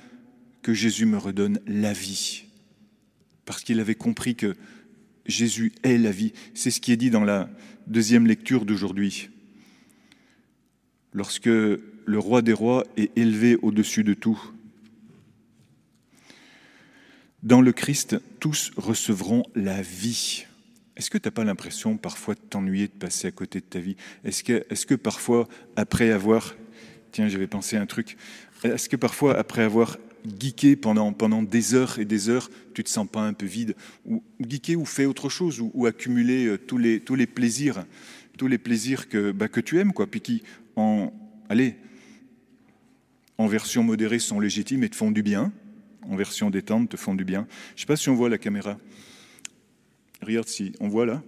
que 0.62 0.74
Jésus 0.74 1.06
me 1.06 1.18
redonne 1.18 1.60
la 1.66 1.92
vie, 1.92 2.44
parce 3.44 3.62
qu'il 3.62 3.80
avait 3.80 3.94
compris 3.94 4.34
que 4.34 4.54
Jésus 5.26 5.72
est 5.82 5.98
la 5.98 6.10
vie. 6.10 6.32
C'est 6.54 6.70
ce 6.70 6.80
qui 6.80 6.92
est 6.92 6.96
dit 6.96 7.10
dans 7.10 7.24
la 7.24 7.48
deuxième 7.86 8.26
lecture 8.26 8.64
d'aujourd'hui. 8.64 9.30
Lorsque 11.12 11.46
le 11.46 12.18
roi 12.18 12.42
des 12.42 12.52
rois 12.52 12.84
est 12.96 13.16
élevé 13.16 13.56
au-dessus 13.62 14.04
de 14.04 14.14
tout, 14.14 14.40
dans 17.42 17.62
le 17.62 17.72
Christ, 17.72 18.16
tous 18.38 18.70
recevront 18.76 19.44
la 19.54 19.80
vie. 19.80 20.44
Est-ce 21.00 21.08
que 21.08 21.16
tu 21.16 21.28
n'as 21.28 21.32
pas 21.32 21.44
l'impression 21.44 21.96
parfois 21.96 22.34
de 22.34 22.40
t'ennuyer 22.40 22.86
de 22.86 22.92
passer 22.92 23.26
à 23.26 23.30
côté 23.30 23.60
de 23.60 23.64
ta 23.64 23.78
vie? 23.78 23.96
Est-ce 24.22 24.44
que, 24.44 24.94
parfois, 24.96 25.48
après 25.74 26.10
avoir... 26.10 26.54
Tiens, 27.10 27.26
j'avais 27.26 27.46
pensé 27.46 27.78
un 27.78 27.86
truc. 27.86 28.18
Est-ce 28.64 28.86
que 28.86 28.96
parfois, 28.96 29.34
après 29.38 29.62
avoir 29.62 29.96
geeker 30.38 30.76
pendant, 30.76 31.42
des 31.42 31.74
heures 31.74 31.98
et 31.98 32.04
des 32.04 32.28
heures, 32.28 32.50
tu 32.74 32.84
te 32.84 32.90
sens 32.90 33.08
pas 33.10 33.22
un 33.22 33.32
peu 33.32 33.46
vide 33.46 33.76
Ou 34.04 34.22
geeker 34.46 34.78
ou 34.78 34.84
faire 34.84 35.08
autre 35.08 35.30
chose, 35.30 35.58
ou, 35.72 35.86
accumuler 35.86 36.44
euh, 36.44 36.58
tous 36.58 36.76
les, 36.76 37.26
plaisirs, 37.26 37.86
tous 38.36 38.46
les 38.46 38.58
plaisirs 38.58 39.08
que, 39.08 39.32
bah, 39.32 39.48
que 39.48 39.60
tu 39.60 39.78
aimes, 39.78 39.94
quoi, 39.94 40.06
puis 40.06 40.20
qui, 40.20 40.42
en, 40.76 41.14
allez, 41.48 41.76
en 43.38 43.46
version 43.46 43.82
modérée, 43.82 44.18
sont 44.18 44.38
légitimes 44.38 44.84
et 44.84 44.90
te 44.90 44.96
font 44.96 45.12
du 45.12 45.22
bien, 45.22 45.50
en 46.02 46.16
version 46.16 46.50
détente, 46.50 46.90
te 46.90 46.98
font 46.98 47.14
du 47.14 47.24
bien. 47.24 47.46
Je 47.74 47.80
sais 47.80 47.86
pas 47.86 47.96
si 47.96 48.10
on 48.10 48.14
voit 48.14 48.28
la 48.28 48.36
caméra. 48.36 48.76
Regarde 50.22 50.48
si, 50.48 50.72
on 50.80 50.88
voit 50.88 51.06
là. 51.06 51.22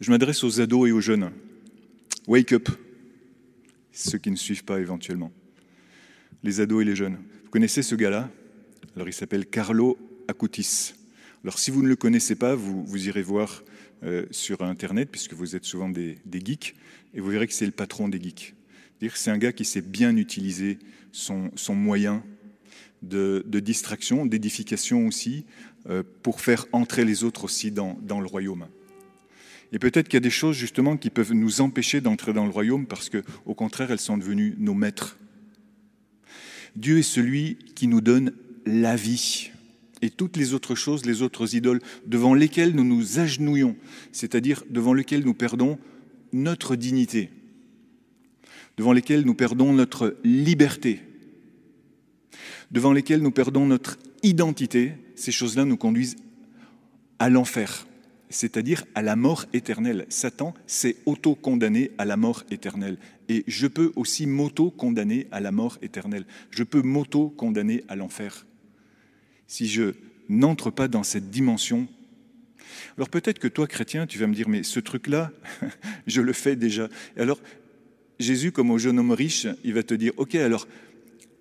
Je 0.00 0.10
m'adresse 0.10 0.42
aux 0.44 0.60
ados 0.60 0.88
et 0.88 0.92
aux 0.92 1.00
jeunes. 1.00 1.30
Wake 2.26 2.52
up, 2.52 2.68
ceux 3.92 4.18
qui 4.18 4.30
ne 4.30 4.36
suivent 4.36 4.64
pas 4.64 4.80
éventuellement 4.80 5.32
les 6.42 6.60
ados 6.60 6.82
et 6.82 6.84
les 6.84 6.96
jeunes. 6.96 7.18
Vous 7.44 7.50
connaissez 7.50 7.82
ce 7.82 7.94
gars-là? 7.94 8.30
Alors 8.94 9.08
il 9.08 9.12
s'appelle 9.12 9.46
Carlo 9.46 9.98
Acutis. 10.28 10.94
Alors 11.42 11.58
si 11.58 11.70
vous 11.70 11.82
ne 11.82 11.88
le 11.88 11.96
connaissez 11.96 12.36
pas, 12.36 12.54
vous, 12.54 13.06
irez 13.06 13.22
voir 13.22 13.62
euh, 14.04 14.26
sur 14.30 14.62
Internet, 14.62 15.10
puisque 15.10 15.34
vous 15.34 15.56
êtes 15.56 15.64
souvent 15.64 15.88
des, 15.88 16.18
geeks, 16.32 16.74
et 17.14 17.20
vous 17.20 17.30
verrez 17.30 17.46
que 17.46 17.52
c'est 17.52 17.66
le 17.66 17.72
patron 17.72 18.08
des 18.08 18.20
geeks. 18.20 18.54
C'est 19.14 19.30
un 19.30 19.38
gars 19.38 19.52
qui 19.52 19.64
sait 19.64 19.82
bien 19.82 20.16
utiliser 20.16 20.78
son, 21.12 21.50
moyen 21.70 22.24
de, 23.02 23.44
distraction, 23.60 24.24
d'édification 24.24 25.06
aussi, 25.06 25.46
pour 26.22 26.40
faire 26.40 26.66
entrer 26.72 27.04
les 27.04 27.24
autres 27.24 27.44
aussi 27.44 27.70
dans, 27.70 27.98
dans 28.02 28.20
le 28.20 28.26
royaume. 28.26 28.66
Et 29.72 29.78
peut-être 29.78 30.08
qu'il 30.08 30.16
y 30.16 30.18
a 30.18 30.20
des 30.20 30.30
choses 30.30 30.56
justement 30.56 30.96
qui 30.96 31.10
peuvent 31.10 31.32
nous 31.32 31.60
empêcher 31.60 32.00
d'entrer 32.00 32.32
dans 32.32 32.44
le 32.44 32.50
royaume 32.50 32.86
parce 32.86 33.08
que, 33.08 33.22
au 33.44 33.54
contraire, 33.54 33.90
elles 33.90 34.00
sont 34.00 34.16
devenues 34.16 34.54
nos 34.58 34.74
maîtres. 34.74 35.16
Dieu 36.76 36.98
est 36.98 37.02
celui 37.02 37.56
qui 37.74 37.86
nous 37.88 38.00
donne 38.00 38.32
la 38.64 38.96
vie 38.96 39.50
et 40.02 40.10
toutes 40.10 40.36
les 40.36 40.52
autres 40.52 40.74
choses, 40.74 41.06
les 41.06 41.22
autres 41.22 41.54
idoles 41.54 41.80
devant 42.06 42.34
lesquelles 42.34 42.74
nous 42.74 42.84
nous 42.84 43.18
agenouillons, 43.18 43.76
c'est-à-dire 44.12 44.62
devant 44.68 44.92
lesquelles 44.92 45.24
nous 45.24 45.34
perdons 45.34 45.78
notre 46.32 46.76
dignité, 46.76 47.30
devant 48.76 48.92
lesquelles 48.92 49.24
nous 49.24 49.34
perdons 49.34 49.72
notre 49.72 50.16
liberté, 50.22 51.00
devant 52.70 52.92
lesquelles 52.92 53.22
nous 53.22 53.30
perdons 53.30 53.66
notre 53.66 53.98
identité, 54.22 54.92
ces 55.14 55.32
choses-là 55.32 55.64
nous 55.64 55.76
conduisent 55.76 56.16
à 57.18 57.30
l'enfer, 57.30 57.86
c'est-à-dire 58.28 58.84
à 58.94 59.02
la 59.02 59.16
mort 59.16 59.46
éternelle. 59.52 60.06
Satan 60.08 60.54
s'est 60.66 60.96
auto-condamné 61.06 61.92
à 61.98 62.04
la 62.04 62.16
mort 62.16 62.44
éternelle. 62.50 62.98
Et 63.28 63.44
je 63.46 63.66
peux 63.66 63.92
aussi 63.96 64.26
m'auto-condamner 64.26 65.26
à 65.30 65.40
la 65.40 65.52
mort 65.52 65.78
éternelle. 65.82 66.26
Je 66.50 66.64
peux 66.64 66.82
m'auto-condamner 66.82 67.84
à 67.88 67.96
l'enfer 67.96 68.46
si 69.46 69.68
je 69.68 69.94
n'entre 70.28 70.70
pas 70.70 70.88
dans 70.88 71.02
cette 71.02 71.30
dimension. 71.30 71.86
Alors 72.96 73.08
peut-être 73.08 73.38
que 73.38 73.48
toi, 73.48 73.66
chrétien, 73.66 74.06
tu 74.06 74.18
vas 74.18 74.26
me 74.26 74.34
dire, 74.34 74.48
mais 74.48 74.62
ce 74.62 74.80
truc-là, 74.80 75.30
je 76.06 76.20
le 76.20 76.32
fais 76.32 76.56
déjà. 76.56 76.88
Alors, 77.16 77.40
Jésus, 78.18 78.50
comme 78.50 78.70
au 78.70 78.78
jeune 78.78 78.98
homme 78.98 79.12
riche, 79.12 79.46
il 79.62 79.74
va 79.74 79.82
te 79.82 79.94
dire, 79.94 80.12
OK, 80.16 80.34
alors 80.34 80.66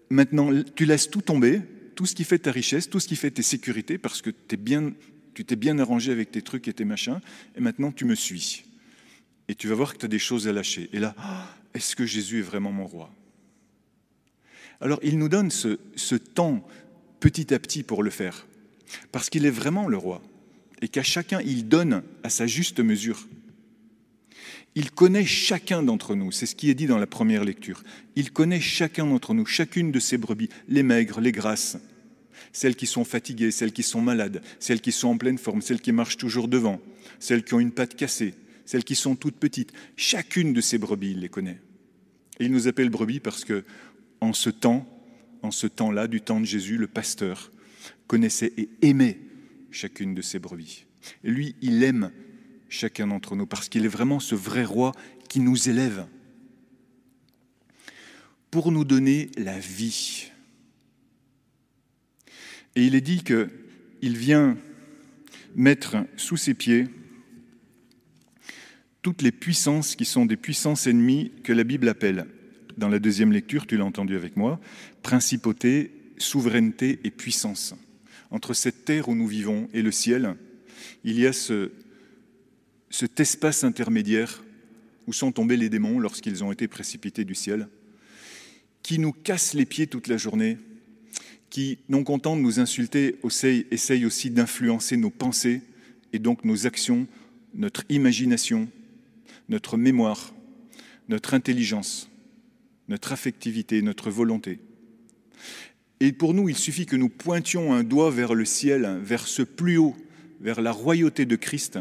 maintenant, 0.10 0.52
tu 0.76 0.86
laisses 0.86 1.10
tout 1.10 1.22
tomber, 1.22 1.62
tout 1.96 2.06
ce 2.06 2.16
qui 2.16 2.24
fait 2.24 2.40
ta 2.40 2.52
richesse, 2.52 2.90
tout 2.90 3.00
ce 3.00 3.08
qui 3.08 3.16
fait 3.16 3.32
tes 3.32 3.42
sécurités, 3.42 3.98
parce 3.98 4.22
que 4.22 4.30
es 4.30 4.58
bien, 4.58 4.94
tu 5.34 5.46
t'es 5.46 5.56
bien 5.56 5.80
arrangé 5.80 6.12
avec 6.12 6.32
tes 6.32 6.42
trucs 6.42 6.68
et 6.68 6.74
tes 6.74 6.86
machins, 6.86 7.22
et 7.56 7.62
maintenant 7.62 7.92
tu 7.92 8.06
me 8.06 8.16
suis. 8.16 8.66
Et 9.48 9.56
tu 9.56 9.68
vas 9.68 9.76
voir 9.76 9.94
que 9.94 10.00
tu 10.00 10.06
as 10.06 10.10
des 10.10 10.20
choses 10.20 10.48
à 10.48 10.52
lâcher. 10.52 10.90
Et 10.92 11.00
là, 11.00 11.16
est-ce 11.74 11.96
que 11.96 12.06
Jésus 12.06 12.40
est 12.40 12.44
vraiment 12.44 12.72
mon 12.72 12.88
roi? 12.88 13.14
Alors 14.82 15.00
il 15.04 15.18
nous 15.18 15.30
donne 15.30 15.52
ce 15.52 16.16
temps, 16.16 16.68
petit 17.20 17.54
à 17.54 17.60
petit 17.60 17.84
pour 17.84 18.04
le 18.04 18.10
faire, 18.10 18.46
parce 19.12 19.30
qu'il 19.30 19.46
est 19.46 19.52
vraiment 19.52 19.88
le 19.88 19.98
roi, 19.98 20.22
et 20.82 20.90
qu'à 20.90 21.04
chacun 21.04 21.40
il 21.42 21.68
donne 21.68 22.04
à 22.24 22.30
sa 22.30 22.46
juste 22.46 22.80
mesure. 22.80 23.28
Il 24.76 24.92
connaît 24.92 25.26
chacun 25.26 25.84
d'entre 25.84 26.16
nous, 26.16 26.32
c'est 26.32 26.46
ce 26.46 26.56
qui 26.56 26.70
est 26.70 26.76
dit 26.76 26.88
dans 26.88 26.98
la 26.98 27.08
première 27.08 27.44
lecture. 27.44 27.84
Il 28.16 28.32
connaît 28.32 28.60
chacun 28.60 29.06
d'entre 29.06 29.34
nous, 29.34 29.46
chacune 29.46 29.92
de 29.92 30.00
ses 30.00 30.18
brebis, 30.18 30.50
les 30.68 30.84
maigres, 30.84 31.22
les 31.22 31.32
grasses, 31.32 31.78
celles 32.52 32.76
qui 32.76 32.88
sont 32.88 33.06
fatiguées, 33.06 33.52
celles 33.52 33.74
qui 33.74 33.84
sont 33.84 34.02
malades, 34.02 34.42
celles 34.60 34.82
qui 34.82 34.92
sont 34.92 35.10
en 35.10 35.18
pleine 35.18 35.38
forme, 35.38 35.62
celles 35.62 35.82
qui 35.82 35.92
marchent 35.92 36.18
toujours 36.18 36.48
devant, 36.48 36.82
celles 37.20 37.44
qui 37.44 37.54
ont 37.54 37.60
une 37.60 37.72
patte 37.72 37.96
cassée, 37.96 38.34
celles 38.66 38.84
qui 38.84 38.96
sont 38.96 39.16
toutes 39.16 39.38
petites. 39.38 39.74
Chacune 39.96 40.54
de 40.54 40.62
ces 40.62 40.78
brebis, 40.78 41.12
il 41.12 41.20
les 41.20 41.30
connaît. 41.30 41.62
Et 42.40 42.46
il 42.46 42.52
nous 42.52 42.68
appelle 42.68 42.90
brebis 42.90 43.20
parce 43.20 43.46
que, 43.46 43.64
en 44.22 44.34
ce 44.34 44.50
temps, 44.50 44.88
en 45.42 45.52
ce 45.52 45.68
temps-là, 45.68 46.08
du 46.08 46.22
temps 46.22 46.40
de 46.40 46.46
Jésus, 46.46 46.78
le 46.78 46.88
pasteur 46.88 47.52
connaissait 48.08 48.54
et 48.58 48.70
aimait 48.82 49.20
chacune 49.72 50.16
de 50.16 50.22
ses 50.22 50.40
brebis. 50.40 50.86
Et 51.24 51.30
lui, 51.30 51.56
il 51.62 51.84
aime 51.84 52.12
chacun 52.70 53.08
d'entre 53.08 53.36
nous 53.36 53.46
parce 53.46 53.70
qu'il 53.70 53.86
est 53.86 53.90
vraiment 53.90 54.20
ce 54.20 54.36
vrai 54.36 54.64
roi 54.64 54.92
qui 55.30 55.40
nous 55.40 55.70
élève 55.70 56.06
pour 58.52 58.72
nous 58.72 58.86
donner 58.86 59.30
la 59.38 59.60
vie. 59.60 60.32
Et 62.76 62.86
il 62.86 62.96
est 62.96 63.02
dit 63.02 63.24
qu'il 63.24 64.18
vient 64.18 64.58
mettre 65.56 65.98
sous 66.18 66.38
ses 66.38 66.54
pieds 66.54 66.88
toutes 69.02 69.22
les 69.22 69.32
puissances 69.32 69.96
qui 69.96 70.06
sont 70.06 70.26
des 70.26 70.36
puissances 70.36 70.88
ennemies 70.88 71.32
que 71.44 71.54
la 71.54 71.64
Bible 71.64 71.88
appelle 71.90 72.26
dans 72.78 72.90
la 72.90 73.00
deuxième 73.00 73.32
lecture, 73.32 73.68
tu 73.68 73.78
l'as 73.78 73.86
entendu 73.86 74.16
avec 74.16 74.36
moi, 74.36 74.60
principauté, 75.02 75.92
souveraineté 76.18 77.00
et 77.04 77.12
puissance. 77.12 77.76
Entre 78.32 78.54
cette 78.54 78.86
terre 78.86 79.10
où 79.10 79.16
nous 79.16 79.28
vivons 79.28 79.70
et 79.74 79.82
le 79.82 79.92
ciel, 79.92 80.36
il 81.04 81.20
y 81.20 81.28
a 81.28 81.34
ce, 81.34 81.72
cet 82.98 83.20
espace 83.20 83.64
intermédiaire 83.64 84.44
où 85.08 85.14
sont 85.14 85.32
tombés 85.32 85.58
les 85.58 85.70
démons 85.70 86.00
lorsqu'ils 86.00 86.44
ont 86.44 86.52
été 86.52 86.68
précipités 86.68 87.26
du 87.26 87.36
ciel, 87.36 87.68
qui 88.84 89.00
nous 89.00 89.12
casse 89.12 89.54
les 89.54 89.66
pieds 89.66 89.88
toute 89.88 90.08
la 90.08 90.18
journée, 90.18 90.58
qui, 91.50 91.80
non 91.90 92.04
content 92.04 92.36
de 92.36 92.42
nous 92.42 92.60
insulter, 92.60 93.20
essaye 93.72 94.06
aussi 94.06 94.30
d'influencer 94.30 94.98
nos 94.98 95.10
pensées 95.10 95.62
et 96.14 96.20
donc 96.20 96.46
nos 96.46 96.66
actions, 96.66 97.08
notre 97.54 97.84
imagination, 97.90 98.70
notre 99.50 99.78
mémoire, 99.78 100.34
notre 101.10 101.34
intelligence 101.34 102.10
notre 102.88 103.14
affectivité, 103.14 103.82
notre 103.82 104.10
volonté. 104.10 104.60
Et 106.00 106.12
pour 106.12 106.34
nous, 106.34 106.50
il 106.50 106.58
suffit 106.58 106.86
que 106.86 106.96
nous 106.96 107.10
pointions 107.10 107.74
un 107.74 107.84
doigt 107.84 108.12
vers 108.12 108.34
le 108.34 108.46
ciel, 108.46 109.00
vers 109.02 109.28
ce 109.28 109.42
plus 109.42 109.78
haut, 109.78 109.96
vers 110.42 110.62
la 110.62 110.72
royauté 110.72 111.26
de 111.26 111.36
Christ, 111.36 111.80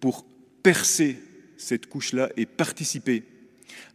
pour 0.00 0.26
percer 0.62 1.18
cette 1.56 1.86
couche-là 1.86 2.30
et 2.36 2.46
participer 2.46 3.24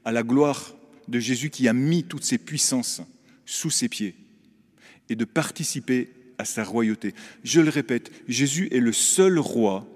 à 0.06 0.12
la 0.12 0.24
gloire 0.24 0.76
de 1.08 1.20
Jésus 1.20 1.50
qui 1.50 1.68
a 1.68 1.74
mis 1.74 2.04
toutes 2.04 2.24
ses 2.24 2.38
puissances 2.38 3.02
sous 3.46 3.70
ses 3.70 3.90
pieds, 3.90 4.16
et 5.10 5.16
de 5.16 5.26
participer 5.26 6.10
à 6.38 6.46
sa 6.46 6.64
royauté. 6.64 7.14
Je 7.44 7.62
le 7.62 7.70
répète, 7.70 8.12
Jésus 8.28 8.68
est 8.72 8.80
le 8.80 8.92
seul 8.92 9.40
roi 9.40 9.88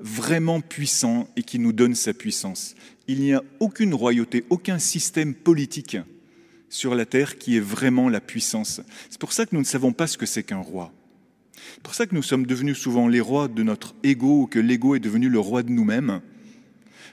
vraiment 0.00 0.60
puissant 0.60 1.28
et 1.36 1.42
qui 1.42 1.58
nous 1.58 1.72
donne 1.72 1.94
sa 1.94 2.14
puissance. 2.14 2.74
Il 3.06 3.20
n'y 3.20 3.34
a 3.34 3.42
aucune 3.60 3.94
royauté, 3.94 4.44
aucun 4.50 4.78
système 4.78 5.34
politique 5.34 5.98
sur 6.68 6.94
la 6.94 7.06
terre 7.06 7.38
qui 7.38 7.56
est 7.56 7.60
vraiment 7.60 8.08
la 8.08 8.20
puissance. 8.20 8.80
C'est 9.10 9.20
pour 9.20 9.32
ça 9.32 9.46
que 9.46 9.54
nous 9.54 9.60
ne 9.60 9.66
savons 9.66 9.92
pas 9.92 10.06
ce 10.06 10.18
que 10.18 10.26
c'est 10.26 10.42
qu'un 10.42 10.58
roi. 10.58 10.92
C'est 11.74 11.82
pour 11.82 11.94
ça 11.94 12.06
que 12.06 12.14
nous 12.14 12.22
sommes 12.22 12.46
devenus 12.46 12.78
souvent 12.78 13.08
les 13.08 13.20
rois 13.20 13.48
de 13.48 13.62
notre 13.62 13.94
ego 14.02 14.42
ou 14.42 14.46
que 14.46 14.58
l'ego 14.58 14.94
est 14.94 15.00
devenu 15.00 15.28
le 15.28 15.38
roi 15.38 15.62
de 15.62 15.70
nous-mêmes. 15.70 16.20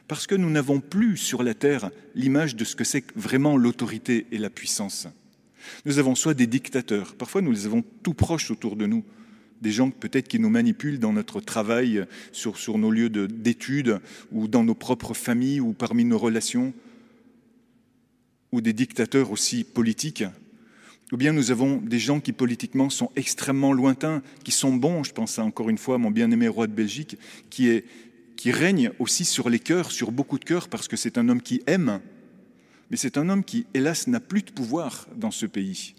Parce 0.07 0.27
que 0.27 0.35
nous 0.35 0.49
n'avons 0.49 0.79
plus 0.79 1.17
sur 1.17 1.43
la 1.43 1.53
terre 1.53 1.89
l'image 2.15 2.55
de 2.55 2.65
ce 2.65 2.75
que 2.75 2.83
c'est 2.83 3.05
vraiment 3.15 3.57
l'autorité 3.57 4.27
et 4.31 4.37
la 4.37 4.49
puissance. 4.49 5.07
Nous 5.85 5.99
avons 5.99 6.15
soit 6.15 6.33
des 6.33 6.47
dictateurs, 6.47 7.15
parfois 7.15 7.41
nous 7.41 7.51
les 7.51 7.65
avons 7.65 7.83
tout 8.03 8.13
proches 8.13 8.51
autour 8.51 8.75
de 8.75 8.87
nous, 8.87 9.03
des 9.61 9.71
gens 9.71 9.91
peut-être 9.91 10.27
qui 10.27 10.39
nous 10.39 10.49
manipulent 10.49 10.99
dans 10.99 11.13
notre 11.13 11.39
travail, 11.39 12.05
sur, 12.31 12.57
sur 12.57 12.77
nos 12.77 12.89
lieux 12.89 13.09
d'études, 13.09 13.99
ou 14.31 14.47
dans 14.47 14.63
nos 14.63 14.73
propres 14.73 15.13
familles, 15.13 15.61
ou 15.61 15.73
parmi 15.73 16.03
nos 16.03 16.17
relations, 16.17 16.73
ou 18.51 18.59
des 18.59 18.73
dictateurs 18.73 19.31
aussi 19.31 19.63
politiques. 19.63 20.23
Ou 21.11 21.17
bien 21.17 21.33
nous 21.33 21.51
avons 21.51 21.77
des 21.77 21.99
gens 21.99 22.19
qui 22.19 22.31
politiquement 22.31 22.89
sont 22.89 23.11
extrêmement 23.15 23.73
lointains, 23.73 24.21
qui 24.43 24.51
sont 24.51 24.73
bons, 24.73 25.03
je 25.03 25.11
pense 25.11 25.39
encore 25.39 25.69
une 25.69 25.77
fois 25.77 25.95
à 25.95 25.97
mon 25.97 26.11
bien-aimé 26.11 26.47
roi 26.47 26.67
de 26.67 26.73
Belgique, 26.73 27.17
qui, 27.49 27.81
règne 28.45 28.91
aussi 28.97 29.25
sur 29.25 29.49
les 29.49 29.59
cœurs, 29.59 29.91
sur 29.91 30.11
beaucoup 30.11 30.39
de 30.39 30.45
cœurs, 30.45 30.69
parce 30.69 30.87
que 30.87 30.95
c'est 30.95 31.17
un 31.17 31.29
homme 31.29 31.41
qui 31.41 31.61
aime, 31.67 31.99
mais 32.89 32.97
c'est 32.97 33.17
un 33.17 33.29
homme 33.29 33.43
qui, 33.43 33.65
hélas, 33.73 34.07
n'a 34.07 34.19
plus 34.19 34.41
de 34.41 34.51
pouvoir 34.51 35.07
dans 35.15 35.31
ce 35.31 35.45
pays 35.45 35.95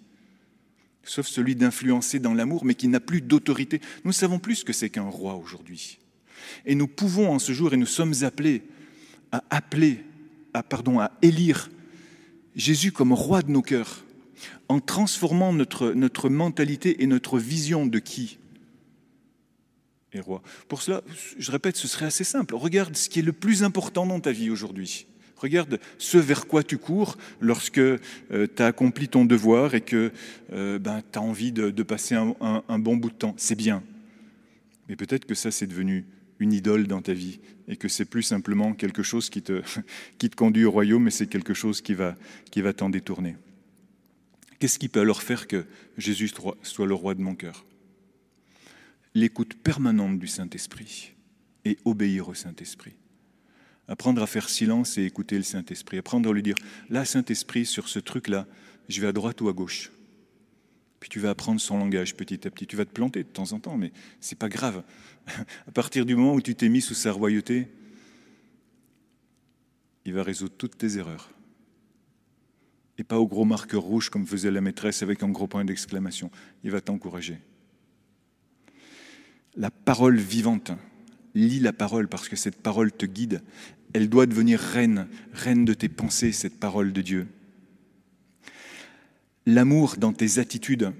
sauf 1.04 1.26
celui 1.26 1.56
d'influencer 1.56 2.18
dans 2.18 2.34
l'amour, 2.34 2.64
mais 2.64 2.74
qui 2.74 2.88
n'a 2.88 3.00
plus 3.00 3.20
d'autorité. 3.20 3.80
Nous 4.04 4.12
savons 4.12 4.38
plus 4.38 4.56
ce 4.56 4.64
que 4.64 4.72
c'est 4.72 4.90
qu'un 4.90 5.02
roi 5.02 5.34
aujourd'hui. 5.34 5.98
Et 6.66 6.74
nous 6.74 6.86
pouvons 6.86 7.30
en 7.30 7.38
ce 7.38 7.52
jour, 7.52 7.72
et 7.74 7.76
nous 7.76 7.86
sommes 7.86 8.14
appelés 8.22 8.62
à 9.30 9.42
appeler, 9.50 10.04
pardon, 10.68 11.00
à 11.00 11.10
élire 11.22 11.70
Jésus 12.54 12.92
comme 12.92 13.12
roi 13.12 13.42
de 13.42 13.50
nos 13.50 13.62
cœurs, 13.62 14.04
en 14.68 14.80
transformant 14.80 15.52
notre, 15.52 16.28
mentalité 16.28 17.02
et 17.02 17.06
notre 17.06 17.38
vision 17.38 17.86
de 17.86 17.98
qui 17.98 18.38
est 20.12 20.20
roi. 20.20 20.42
Pour 20.68 20.82
cela, 20.82 21.02
je 21.38 21.50
répète, 21.50 21.76
ce 21.76 21.88
serait 21.88 22.06
assez 22.06 22.24
simple. 22.24 22.54
Regarde 22.54 22.96
ce 22.96 23.08
qui 23.08 23.20
est 23.20 23.22
le 23.22 23.32
plus 23.32 23.62
important 23.62 24.06
dans 24.06 24.20
ta 24.20 24.32
vie 24.32 24.50
aujourd'hui. 24.50 25.06
Regarde 25.36 25.80
ce 25.98 26.18
vers 26.18 26.46
quoi 26.46 26.62
tu 26.62 26.78
cours 26.78 27.16
lorsque 27.40 27.78
euh, 27.78 27.98
tu 28.30 28.62
as 28.62 28.66
accompli 28.66 29.08
ton 29.08 29.24
devoir 29.24 29.74
et 29.74 29.80
que 29.80 30.12
euh, 30.52 30.78
ben, 30.78 31.02
tu 31.12 31.18
as 31.18 31.22
envie 31.22 31.50
de, 31.50 31.82
passer 31.82 32.14
un, 32.14 32.78
bon 32.78 32.96
bout 32.96 33.10
de 33.10 33.16
temps. 33.16 33.34
C'est 33.36 33.56
bien. 33.56 33.82
Mais 34.88 34.94
peut-être 34.94 35.24
que 35.24 35.34
ça, 35.34 35.50
c'est 35.50 35.66
devenu 35.66 36.04
une 36.38 36.52
idole 36.52 36.86
dans 36.86 37.02
ta 37.02 37.12
vie 37.12 37.40
et 37.66 37.76
que 37.76 37.88
c'est 37.88 38.04
plus 38.04 38.22
simplement 38.22 38.72
quelque 38.72 39.02
chose 39.02 39.30
qui 39.30 39.42
te, 39.42 39.62
conduit 40.36 40.64
au 40.64 40.70
royaume, 40.70 41.02
mais 41.02 41.10
c'est 41.10 41.26
quelque 41.26 41.54
chose 41.54 41.80
qui 41.80 41.94
va 41.94 42.72
t'en 42.72 42.90
détourner. 42.90 43.36
Qu'est-ce 44.62 44.78
qui 44.78 44.88
peut 44.88 45.00
alors 45.00 45.22
faire 45.22 45.48
que 45.48 45.66
Jésus 45.98 46.32
soit 46.62 46.86
le 46.86 46.94
roi 46.94 47.16
de 47.16 47.20
mon 47.20 47.34
cœur? 47.34 47.64
L'écoute 49.12 49.54
permanente 49.54 50.20
du 50.20 50.28
Saint-Esprit. 50.28 51.14
et 51.64 51.78
obéir 51.84 52.28
au 52.28 52.34
Saint-Esprit. 52.34 52.94
Apprendre 53.88 54.22
à 54.22 54.28
faire 54.28 54.48
silence 54.48 54.98
et 54.98 55.04
écouter 55.04 55.36
le 55.36 55.42
Saint-Esprit. 55.42 55.98
Apprendre 55.98 56.30
à 56.30 56.32
lui 56.32 56.44
dire, 56.44 56.54
là, 56.90 57.04
Saint-Esprit, 57.04 57.66
sur 57.66 57.88
ce 57.88 57.98
truc-là, 57.98 58.46
je 58.88 59.00
vais 59.00 59.08
à 59.08 59.12
droite 59.12 59.40
ou 59.40 59.48
à 59.48 59.52
gauche. 59.52 59.90
Puis 61.00 61.10
tu 61.10 61.18
vas 61.18 61.30
apprendre 61.30 61.60
son 61.60 61.78
langage 61.78 62.14
petit 62.14 62.46
à 62.46 62.50
petit. 62.52 62.68
Tu 62.68 62.76
vas 62.76 62.84
te 62.84 62.92
planter 62.92 63.24
de 63.24 63.28
temps 63.28 63.50
en 63.54 63.58
temps, 63.58 63.76
mais 63.76 63.90
c'est 64.20 64.38
pas 64.38 64.48
grave. 64.48 64.84
À 65.66 65.72
partir 65.72 66.06
du 66.06 66.14
moment 66.14 66.34
où 66.34 66.40
tu 66.40 66.54
t'es 66.54 66.68
mis 66.68 66.82
sous 66.82 66.94
sa 66.94 67.10
royauté, 67.10 67.66
il 70.04 70.14
va 70.14 70.22
résoudre 70.22 70.54
toutes 70.56 70.78
tes 70.78 70.98
erreurs. 70.98 71.32
Et 72.98 73.04
pas 73.04 73.18
au 73.18 73.26
gros 73.26 73.44
marqueur 73.44 73.82
rouge 73.82 74.10
comme 74.10 74.26
faisait 74.26 74.50
la 74.50 74.60
maîtresse 74.60 75.02
avec 75.02 75.22
un 75.22 75.28
gros 75.28 75.46
point 75.46 75.64
d'exclamation. 75.64 76.30
Il 76.62 76.70
va 76.70 76.80
t'encourager. 76.80 77.38
La 79.56 79.70
parole 79.70 80.16
vivante. 80.16 80.72
Lis 81.34 81.60
la 81.60 81.72
parole 81.72 82.08
parce 82.08 82.28
que 82.28 82.36
cette 82.36 82.60
parole 82.60 82.92
te 82.92 83.06
guide. 83.06 83.42
Elle 83.94 84.08
doit 84.08 84.26
devenir 84.26 84.60
reine, 84.60 85.08
reine 85.32 85.64
de 85.64 85.74
tes 85.74 85.88
pensées, 85.88 86.32
cette 86.32 86.58
parole 86.60 86.92
de 86.92 87.00
Dieu. 87.02 87.28
L'amour 89.46 89.96
dans 89.96 90.12
tes 90.12 90.38
attitudes, 90.38 90.92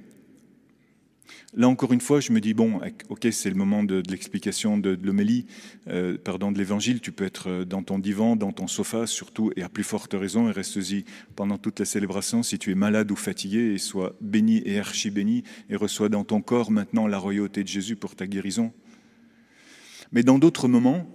Là 1.54 1.68
encore 1.68 1.92
une 1.92 2.00
fois, 2.00 2.20
je 2.20 2.32
me 2.32 2.40
dis, 2.40 2.54
bon, 2.54 2.80
ok, 3.10 3.28
c'est 3.30 3.50
le 3.50 3.56
moment 3.56 3.84
de, 3.84 4.02
l'explication 4.08 4.78
de, 4.78 4.98
l'homélie, 5.02 5.44
euh, 5.88 6.16
pardon, 6.16 6.50
de 6.50 6.56
l'évangile. 6.56 7.00
Tu 7.00 7.12
peux 7.12 7.24
être 7.24 7.50
euh, 7.50 7.64
dans 7.66 7.82
ton 7.82 7.98
divan, 7.98 8.36
dans 8.36 8.52
ton 8.52 8.66
sofa, 8.66 9.06
surtout, 9.06 9.52
et 9.54 9.62
à 9.62 9.68
plus 9.68 9.84
forte 9.84 10.14
raison, 10.14 10.48
et 10.48 10.52
reste-y 10.52 11.04
pendant 11.36 11.58
toute 11.58 11.78
la 11.78 11.84
célébration 11.84 12.42
si 12.42 12.58
tu 12.58 12.70
es 12.70 12.74
malade 12.74 13.10
ou 13.10 13.16
fatigué, 13.16 13.74
et 13.74 13.78
sois 13.78 14.16
béni 14.22 14.62
et 14.64 14.78
archi 14.78 15.10
béni, 15.10 15.44
et 15.68 15.76
reçois 15.76 16.08
dans 16.08 16.24
ton 16.24 16.40
corps 16.40 16.70
maintenant 16.70 17.06
la 17.06 17.18
royauté 17.18 17.62
de 17.62 17.68
Jésus 17.68 17.96
pour 17.96 18.16
ta 18.16 18.26
guérison. 18.26 18.72
Mais 20.10 20.22
dans 20.22 20.38
d'autres 20.38 20.68
moments, 20.68 21.06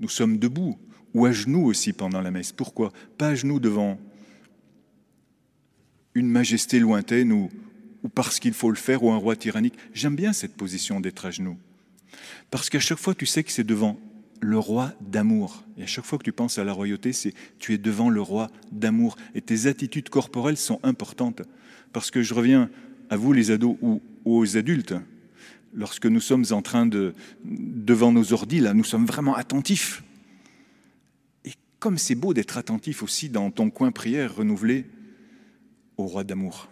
nous 0.00 0.08
sommes 0.08 0.38
debout, 0.38 0.76
ou 1.14 1.24
à 1.24 1.30
genoux 1.30 1.66
aussi 1.66 1.92
pendant 1.92 2.20
la 2.20 2.32
messe. 2.32 2.50
Pourquoi? 2.50 2.92
Pas 3.16 3.28
à 3.28 3.34
genoux 3.36 3.60
devant 3.60 3.96
une 6.14 6.28
majesté 6.28 6.80
lointaine 6.80 7.30
ou 7.30 7.48
ou 8.02 8.08
parce 8.08 8.38
qu'il 8.38 8.52
faut 8.52 8.70
le 8.70 8.76
faire, 8.76 9.02
ou 9.02 9.10
un 9.10 9.16
roi 9.16 9.36
tyrannique. 9.36 9.74
J'aime 9.92 10.16
bien 10.16 10.32
cette 10.32 10.54
position 10.54 11.00
d'être 11.00 11.26
à 11.26 11.30
genoux. 11.30 11.58
Parce 12.50 12.70
qu'à 12.70 12.80
chaque 12.80 12.98
fois, 12.98 13.14
tu 13.14 13.26
sais 13.26 13.42
que 13.42 13.52
c'est 13.52 13.64
devant 13.64 13.98
le 14.40 14.58
roi 14.58 14.92
d'amour. 15.00 15.64
Et 15.76 15.82
à 15.82 15.86
chaque 15.86 16.04
fois 16.04 16.18
que 16.18 16.24
tu 16.24 16.32
penses 16.32 16.58
à 16.58 16.64
la 16.64 16.72
royauté, 16.72 17.12
c'est 17.12 17.34
tu 17.58 17.74
es 17.74 17.78
devant 17.78 18.10
le 18.10 18.20
roi 18.20 18.48
d'amour. 18.70 19.16
Et 19.34 19.40
tes 19.40 19.66
attitudes 19.66 20.08
corporelles 20.08 20.56
sont 20.56 20.80
importantes. 20.82 21.42
Parce 21.92 22.10
que 22.10 22.22
je 22.22 22.34
reviens 22.34 22.70
à 23.10 23.16
vous, 23.16 23.32
les 23.32 23.50
ados, 23.50 23.76
ou, 23.80 24.00
aux 24.24 24.56
adultes. 24.56 24.94
Lorsque 25.74 26.06
nous 26.06 26.20
sommes 26.20 26.44
en 26.50 26.62
train 26.62 26.86
de, 26.86 27.14
devant 27.44 28.12
nos 28.12 28.32
ordis, 28.32 28.60
là, 28.60 28.74
nous 28.74 28.84
sommes 28.84 29.06
vraiment 29.06 29.34
attentifs. 29.34 30.02
Et 31.44 31.52
comme 31.78 31.98
c'est 31.98 32.14
beau 32.14 32.32
d'être 32.32 32.58
attentif 32.58 33.02
aussi 33.02 33.28
dans 33.28 33.50
ton 33.50 33.70
coin 33.70 33.90
prière 33.90 34.36
renouvelé 34.36 34.86
au 35.96 36.06
roi 36.06 36.24
d'amour. 36.24 36.68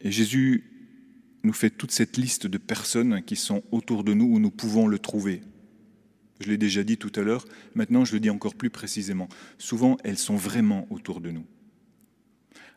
Et 0.00 0.10
Jésus 0.10 0.64
nous 1.44 1.52
fait 1.52 1.70
toute 1.70 1.90
cette 1.90 2.16
liste 2.16 2.46
de 2.46 2.58
personnes 2.58 3.22
qui 3.22 3.36
sont 3.36 3.62
autour 3.70 4.04
de 4.04 4.14
nous 4.14 4.26
où 4.26 4.38
nous 4.38 4.50
pouvons 4.50 4.86
le 4.86 4.98
trouver. 4.98 5.40
Je 6.40 6.48
l'ai 6.48 6.58
déjà 6.58 6.84
dit 6.84 6.98
tout 6.98 7.12
à 7.16 7.22
l'heure, 7.22 7.44
maintenant 7.74 8.04
je 8.04 8.12
le 8.12 8.20
dis 8.20 8.30
encore 8.30 8.54
plus 8.54 8.70
précisément. 8.70 9.28
Souvent, 9.58 9.96
elles 10.04 10.18
sont 10.18 10.36
vraiment 10.36 10.86
autour 10.90 11.20
de 11.20 11.30
nous. 11.30 11.44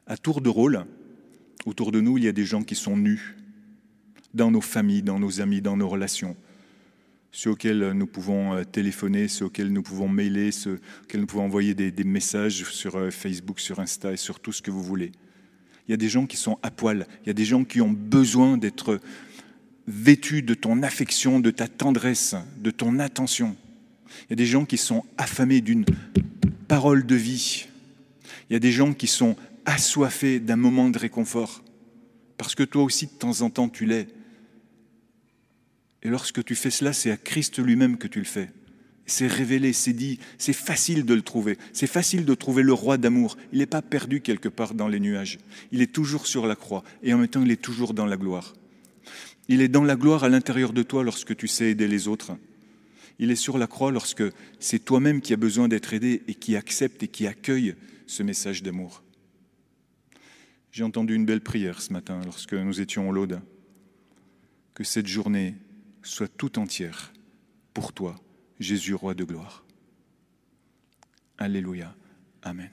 À 0.07 0.17
tour 0.17 0.41
de 0.41 0.49
rôle, 0.49 0.85
autour 1.65 1.91
de 1.91 2.01
nous, 2.01 2.17
il 2.17 2.23
y 2.23 2.27
a 2.27 2.31
des 2.31 2.45
gens 2.45 2.63
qui 2.63 2.75
sont 2.75 2.97
nus, 2.97 3.37
dans 4.33 4.49
nos 4.49 4.61
familles, 4.61 5.03
dans 5.03 5.19
nos 5.19 5.41
amis, 5.41 5.61
dans 5.61 5.77
nos 5.77 5.89
relations, 5.89 6.35
ceux 7.31 7.51
auxquels 7.51 7.91
nous 7.91 8.07
pouvons 8.07 8.53
euh, 8.53 8.63
téléphoner, 8.63 9.27
ceux 9.27 9.45
auxquels 9.45 9.71
nous 9.71 9.83
pouvons 9.83 10.09
mailer, 10.09 10.51
ceux 10.51 10.79
auxquels 11.03 11.21
nous 11.21 11.27
pouvons 11.27 11.43
envoyer 11.43 11.73
des, 11.73 11.91
des 11.91 12.03
messages 12.03 12.63
sur 12.69 12.95
euh, 12.95 13.11
Facebook, 13.11 13.59
sur 13.59 13.79
Insta 13.79 14.11
et 14.11 14.17
sur 14.17 14.39
tout 14.39 14.51
ce 14.51 14.61
que 14.61 14.71
vous 14.71 14.83
voulez. 14.83 15.11
Il 15.91 15.95
y 15.95 15.95
a 15.95 15.97
des 15.97 16.07
gens 16.07 16.25
qui 16.25 16.37
sont 16.37 16.57
à 16.63 16.71
poil. 16.71 17.05
Il 17.25 17.27
y 17.27 17.31
a 17.31 17.33
des 17.33 17.43
gens 17.43 17.65
qui 17.65 17.81
ont 17.81 17.91
besoin 17.91 18.55
d'être 18.55 19.01
vêtus 19.87 20.41
de 20.41 20.53
ton 20.53 20.83
affection, 20.83 21.41
de 21.41 21.51
ta 21.51 21.67
tendresse, 21.67 22.33
de 22.59 22.71
ton 22.71 22.97
attention. 22.97 23.57
Il 24.07 24.29
y 24.29 24.33
a 24.33 24.35
des 24.37 24.45
gens 24.45 24.63
qui 24.63 24.77
sont 24.77 25.03
affamés 25.17 25.59
d'une 25.59 25.83
parole 26.69 27.05
de 27.05 27.15
vie. 27.15 27.67
Il 28.49 28.53
y 28.53 28.55
a 28.55 28.59
des 28.59 28.71
gens 28.71 28.93
qui 28.93 29.07
sont 29.07 29.35
assoiffés 29.65 30.39
d'un 30.39 30.55
moment 30.55 30.87
de 30.89 30.97
réconfort. 30.97 31.61
Parce 32.37 32.55
que 32.55 32.63
toi 32.63 32.83
aussi, 32.83 33.07
de 33.07 33.11
temps 33.11 33.41
en 33.41 33.49
temps, 33.49 33.67
tu 33.67 33.85
l'es. 33.85 34.07
Et 36.03 36.07
lorsque 36.07 36.41
tu 36.45 36.55
fais 36.55 36.71
cela, 36.71 36.93
c'est 36.93 37.11
à 37.11 37.17
Christ 37.17 37.59
lui-même 37.59 37.97
que 37.97 38.07
tu 38.07 38.19
le 38.19 38.25
fais 38.25 38.49
c'est 39.11 39.27
révélé, 39.27 39.73
c'est 39.73 39.93
dit, 39.93 40.19
c'est 40.37 40.53
facile 40.53 41.05
de 41.05 41.13
le 41.13 41.21
trouver. 41.21 41.57
C'est 41.73 41.87
facile 41.87 42.25
de 42.25 42.33
trouver 42.33 42.63
le 42.63 42.73
roi 42.73 42.97
d'amour. 42.97 43.37
Il 43.51 43.59
n'est 43.59 43.65
pas 43.65 43.81
perdu 43.81 44.21
quelque 44.21 44.49
part 44.49 44.73
dans 44.73 44.87
les 44.87 44.99
nuages. 44.99 45.37
Il 45.71 45.81
est 45.81 45.91
toujours 45.91 46.25
sur 46.27 46.47
la 46.47 46.55
croix 46.55 46.83
et 47.03 47.13
en 47.13 47.17
même 47.17 47.27
temps 47.27 47.43
il 47.43 47.51
est 47.51 47.61
toujours 47.61 47.93
dans 47.93 48.05
la 48.05 48.17
gloire. 48.17 48.53
Il 49.49 49.61
est 49.61 49.67
dans 49.67 49.83
la 49.83 49.95
gloire 49.95 50.23
à 50.23 50.29
l'intérieur 50.29 50.71
de 50.71 50.81
toi 50.81 51.03
lorsque 51.03 51.35
tu 51.35 51.47
sais 51.47 51.71
aider 51.71 51.87
les 51.87 52.07
autres. 52.07 52.31
Il 53.19 53.31
est 53.31 53.35
sur 53.35 53.57
la 53.57 53.67
croix 53.67 53.91
lorsque 53.91 54.23
c'est 54.59 54.79
toi-même 54.79 55.21
qui 55.21 55.33
as 55.33 55.37
besoin 55.37 55.67
d'être 55.67 55.93
aidé 55.93 56.23
et 56.27 56.33
qui 56.33 56.55
accepte 56.55 57.03
et 57.03 57.07
qui 57.07 57.27
accueille 57.27 57.75
ce 58.07 58.23
message 58.23 58.63
d'amour. 58.63 59.03
J'ai 60.71 60.83
entendu 60.83 61.15
une 61.15 61.25
belle 61.25 61.41
prière 61.41 61.81
ce 61.81 61.91
matin 61.91 62.21
lorsque 62.23 62.53
nous 62.53 62.79
étions 62.79 63.09
au 63.09 63.11
Laude. 63.11 63.41
Que 64.73 64.85
cette 64.85 65.07
journée 65.07 65.55
soit 66.01 66.29
tout 66.29 66.57
entière 66.57 67.11
pour 67.73 67.91
toi 67.91 68.15
Jésus, 68.61 68.93
roi 68.93 69.15
de 69.15 69.23
gloire. 69.23 69.63
Alléluia. 71.39 71.95
Amen. 72.43 72.69